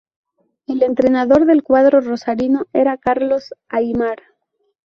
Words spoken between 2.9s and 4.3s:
Carlos Aimar.